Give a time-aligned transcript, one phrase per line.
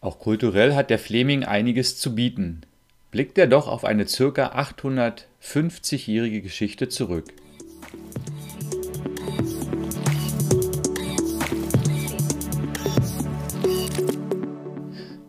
[0.00, 2.60] Auch kulturell hat der Fleming einiges zu bieten.
[3.10, 4.30] Blickt er doch auf eine ca.
[4.30, 7.24] 850-jährige Geschichte zurück.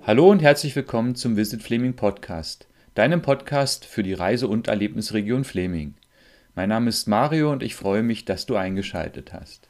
[0.03, 5.45] Hallo und herzlich willkommen zum Visit Fleming Podcast, deinem Podcast für die Reise- und Erlebnisregion
[5.45, 5.95] Fleming.
[6.53, 9.67] Mein Name ist Mario und ich freue mich, dass du eingeschaltet hast.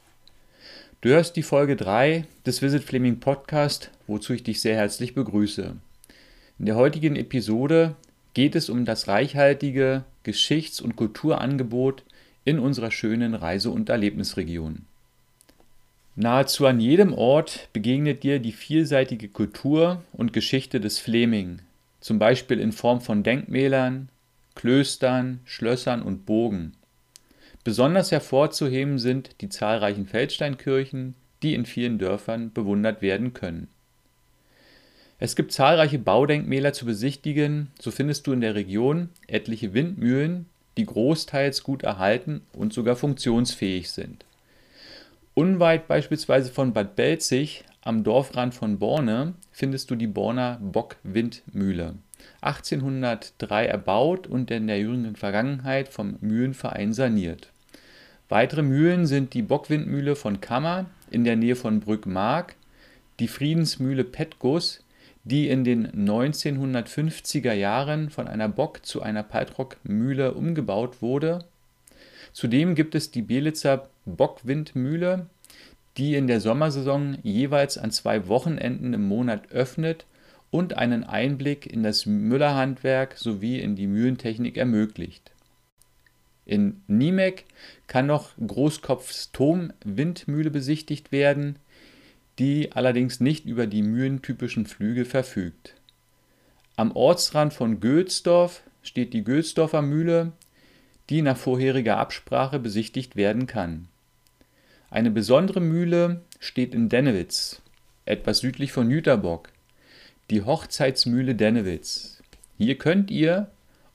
[1.02, 5.74] Du hörst die Folge 3 des Visit Fleming Podcast, wozu ich dich sehr herzlich begrüße.
[6.58, 7.96] In der heutigen Episode
[8.34, 12.02] geht es um das reichhaltige Geschichts- und Kulturangebot
[12.44, 14.82] in unserer schönen Reise- und Erlebnisregion.
[16.16, 21.60] Nahezu an jedem Ort begegnet dir die vielseitige Kultur und Geschichte des Fleming,
[22.02, 24.10] zum Beispiel in Form von Denkmälern,
[24.54, 26.74] Klöstern, Schlössern und Burgen.
[27.62, 33.68] Besonders hervorzuheben sind die zahlreichen Feldsteinkirchen, die in vielen Dörfern bewundert werden können.
[35.18, 40.46] Es gibt zahlreiche Baudenkmäler zu besichtigen, so findest du in der Region etliche Windmühlen,
[40.78, 44.24] die großteils gut erhalten und sogar funktionsfähig sind.
[45.34, 51.96] Unweit beispielsweise von Bad Belzig am Dorfrand von Borne findest du die Borner Bockwindmühle.
[52.40, 57.50] 1803 erbaut und in der jüngeren Vergangenheit vom Mühlenverein saniert.
[58.28, 62.54] Weitere Mühlen sind die Bockwindmühle von Kammer in der Nähe von Brückmark,
[63.18, 64.84] die Friedensmühle Petgus,
[65.24, 71.44] die in den 1950er Jahren von einer Bock zu einer Paltrockmühle umgebaut wurde.
[72.32, 75.26] Zudem gibt es die Belitzer Bockwindmühle,
[75.96, 80.06] die in der Sommersaison jeweils an zwei Wochenenden im Monat öffnet
[80.50, 85.30] und einen Einblick in das Müllerhandwerk sowie in die Mühlentechnik ermöglicht.
[86.44, 87.44] In Niemek
[87.86, 91.56] kann noch Großkopfs Turm-Windmühle besichtigt werden,
[92.38, 95.74] die allerdings nicht über die mühlentypischen Flügel verfügt.
[96.76, 100.32] Am Ortsrand von Gölsdorf steht die Gölsdorfer Mühle,
[101.10, 103.88] die nach vorheriger Absprache besichtigt werden kann.
[104.90, 107.62] Eine besondere Mühle steht in Dennewitz,
[108.06, 109.50] etwas südlich von Jüterbock
[110.30, 112.22] die Hochzeitsmühle Dennewitz.
[112.56, 113.50] Hier könnt ihr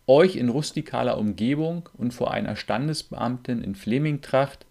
[0.06, 4.66] euch in rustikaler Umgebung und vor einer Standesbeamtin in Flemingtracht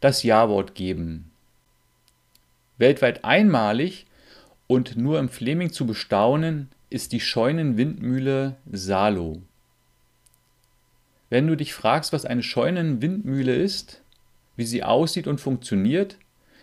[0.00, 1.30] das Jawort geben.
[2.78, 4.06] Weltweit einmalig
[4.66, 9.42] und nur im Fleming zu bestaunen ist die Scheunenwindmühle Salo.
[11.30, 14.00] Wenn du dich fragst, was eine Scheunenwindmühle ist,
[14.56, 16.16] wie sie aussieht und funktioniert,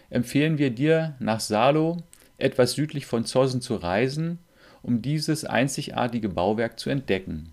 [0.10, 2.04] empfehlen wir dir nach Salo
[2.38, 4.40] etwas südlich von Zossen zu reisen
[4.86, 7.52] um dieses einzigartige Bauwerk zu entdecken.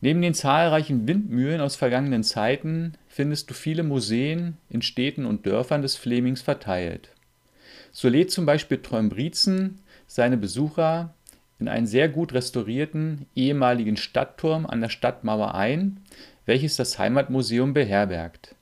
[0.00, 5.82] Neben den zahlreichen Windmühlen aus vergangenen Zeiten findest du viele Museen in Städten und Dörfern
[5.82, 7.10] des Flemings verteilt.
[7.90, 11.12] So lädt zum Beispiel Trombrizen seine Besucher
[11.58, 16.02] in einen sehr gut restaurierten ehemaligen Stadtturm an der Stadtmauer ein,
[16.44, 18.54] welches das Heimatmuseum beherbergt.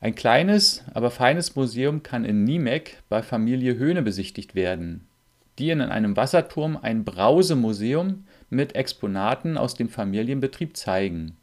[0.00, 5.06] Ein kleines, aber feines Museum kann in Niemek bei Familie Höhne besichtigt werden
[5.58, 11.36] die in einem Wasserturm ein Brausemuseum mit Exponaten aus dem Familienbetrieb zeigen.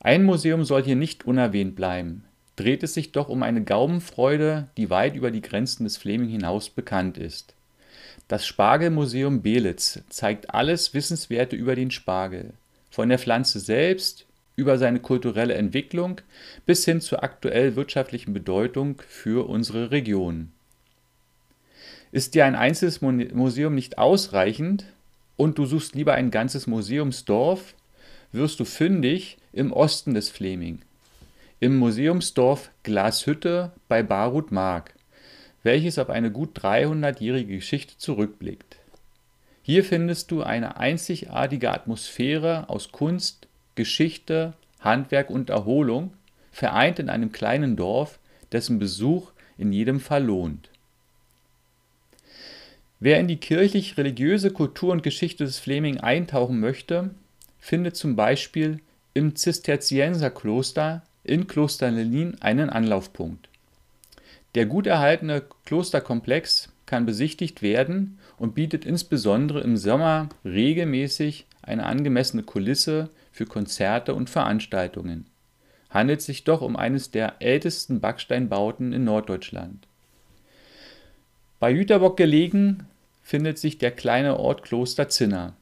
[0.00, 2.24] Ein Museum soll hier nicht unerwähnt bleiben,
[2.56, 6.68] dreht es sich doch um eine Gaumenfreude, die weit über die Grenzen des Fleming hinaus
[6.68, 7.54] bekannt ist.
[8.28, 12.52] Das Spargelmuseum Belitz zeigt alles Wissenswerte über den Spargel,
[12.90, 14.26] von der Pflanze selbst
[14.56, 16.20] über seine kulturelle Entwicklung
[16.64, 20.52] bis hin zur aktuell wirtschaftlichen Bedeutung für unsere Region.
[22.14, 24.84] Ist dir ein einzelnes Museum nicht ausreichend
[25.36, 27.74] und du suchst lieber ein ganzes Museumsdorf,
[28.30, 30.82] wirst du fündig im Osten des Fleming,
[31.58, 34.94] im Museumsdorf Glashütte bei Barut-Mark,
[35.64, 38.76] welches auf eine gut 300-jährige Geschichte zurückblickt.
[39.62, 46.12] Hier findest du eine einzigartige Atmosphäre aus Kunst, Geschichte, Handwerk und Erholung,
[46.52, 48.20] vereint in einem kleinen Dorf,
[48.52, 50.70] dessen Besuch in jedem Fall lohnt.
[53.00, 57.10] Wer in die kirchlich-religiöse Kultur und Geschichte des Fleming eintauchen möchte,
[57.58, 58.80] findet zum Beispiel
[59.14, 63.48] im Zisterzienserkloster in Kloster Lelin einen Anlaufpunkt.
[64.54, 72.42] Der gut erhaltene Klosterkomplex kann besichtigt werden und bietet insbesondere im Sommer regelmäßig eine angemessene
[72.42, 75.26] Kulisse für Konzerte und Veranstaltungen.
[75.90, 79.86] Handelt sich doch um eines der ältesten Backsteinbauten in Norddeutschland.
[81.64, 82.86] Bei Jüterbock gelegen
[83.22, 85.54] findet sich der kleine Ort Kloster Zinner.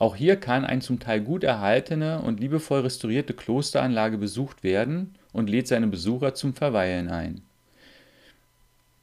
[0.00, 5.48] Auch hier kann eine zum Teil gut erhaltene und liebevoll restaurierte Klosteranlage besucht werden und
[5.48, 7.42] lädt seine Besucher zum Verweilen ein.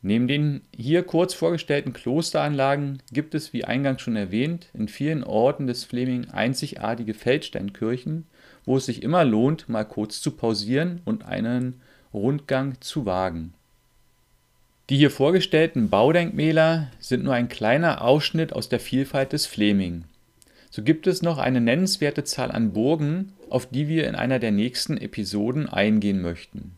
[0.01, 5.67] Neben den hier kurz vorgestellten Klosteranlagen gibt es, wie eingangs schon erwähnt, in vielen Orten
[5.67, 8.27] des Fleming einzigartige Feldsteinkirchen,
[8.65, 11.79] wo es sich immer lohnt, mal kurz zu pausieren und einen
[12.13, 13.53] Rundgang zu wagen.
[14.89, 20.03] Die hier vorgestellten Baudenkmäler sind nur ein kleiner Ausschnitt aus der Vielfalt des Fleming.
[20.69, 24.51] So gibt es noch eine nennenswerte Zahl an Burgen, auf die wir in einer der
[24.51, 26.75] nächsten Episoden eingehen möchten.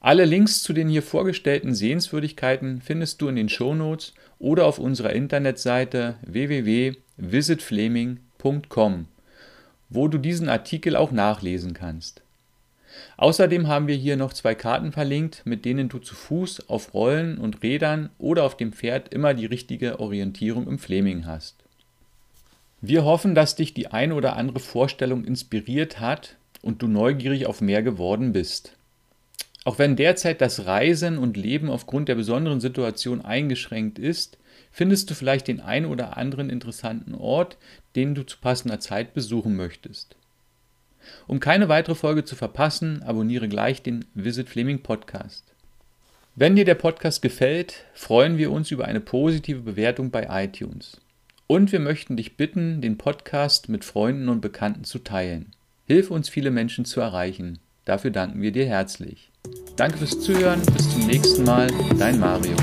[0.00, 5.12] Alle Links zu den hier vorgestellten Sehenswürdigkeiten findest du in den Shownotes oder auf unserer
[5.12, 9.06] Internetseite www.visitfleming.com,
[9.90, 12.22] wo du diesen Artikel auch nachlesen kannst.
[13.16, 17.38] Außerdem haben wir hier noch zwei Karten verlinkt, mit denen du zu Fuß, auf Rollen
[17.38, 21.56] und Rädern oder auf dem Pferd immer die richtige Orientierung im Fleming hast.
[22.80, 27.60] Wir hoffen, dass dich die eine oder andere Vorstellung inspiriert hat und du neugierig auf
[27.60, 28.76] mehr geworden bist.
[29.64, 34.38] Auch wenn derzeit das Reisen und Leben aufgrund der besonderen Situation eingeschränkt ist,
[34.70, 37.58] findest du vielleicht den einen oder anderen interessanten Ort,
[37.96, 40.16] den du zu passender Zeit besuchen möchtest.
[41.26, 45.44] Um keine weitere Folge zu verpassen, abonniere gleich den Visit Fleming Podcast.
[46.36, 51.00] Wenn dir der Podcast gefällt, freuen wir uns über eine positive Bewertung bei iTunes.
[51.46, 55.52] Und wir möchten dich bitten, den Podcast mit Freunden und Bekannten zu teilen.
[55.86, 57.58] Hilf uns, viele Menschen zu erreichen.
[57.84, 59.32] Dafür danken wir dir herzlich.
[59.76, 61.68] Danke fürs Zuhören, bis zum nächsten Mal,
[61.98, 62.54] dein Mario.